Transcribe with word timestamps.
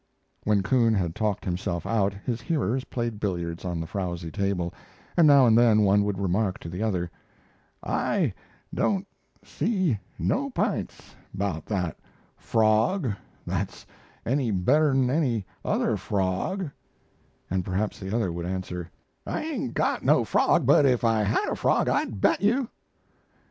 When 0.45 0.63
Coon 0.63 0.95
had 0.95 1.13
talked 1.13 1.45
himself 1.45 1.85
out, 1.85 2.11
his 2.25 2.41
hearers 2.41 2.85
played 2.85 3.19
billiards 3.19 3.63
on 3.63 3.79
the 3.79 3.85
frowsy 3.85 4.31
table, 4.31 4.73
and 5.15 5.27
now 5.27 5.45
and 5.45 5.55
then 5.55 5.83
one 5.83 6.01
would 6.05 6.17
remark 6.17 6.57
to 6.61 6.69
the 6.69 6.81
other: 6.81 7.11
"I 7.83 8.33
don't 8.73 9.07
see 9.43 9.99
no 10.17 10.49
p'ints 10.49 11.13
about 11.35 11.67
that 11.67 11.99
frog 12.35 13.13
that's 13.45 13.85
any 14.25 14.49
better'n 14.49 15.11
any 15.11 15.45
other 15.63 15.97
frog," 15.97 16.71
and 17.51 17.63
perhaps 17.63 17.99
the 17.99 18.09
other 18.15 18.31
would 18.31 18.47
answer: 18.47 18.89
"I 19.27 19.43
ain't 19.43 19.75
got 19.75 20.03
no 20.03 20.25
frog, 20.25 20.65
but 20.65 20.83
if 20.87 21.03
I 21.03 21.21
had 21.21 21.47
a 21.47 21.55
frog 21.55 21.87
I'd 21.87 22.19
bet 22.19 22.41
you." 22.41 22.69